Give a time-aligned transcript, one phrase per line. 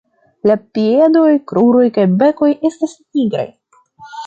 [0.51, 3.47] La piedoj, kruroj kaj bekoj estas nigraj.